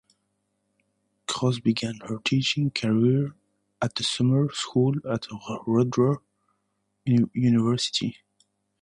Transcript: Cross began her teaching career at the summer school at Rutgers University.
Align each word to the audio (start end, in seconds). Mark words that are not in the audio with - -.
Cross 1.27 1.59
began 1.59 1.99
her 2.07 2.17
teaching 2.25 2.71
career 2.71 3.35
at 3.83 3.93
the 3.93 4.03
summer 4.03 4.49
school 4.51 4.95
at 5.07 5.27
Rutgers 5.67 6.17
University. 7.05 8.17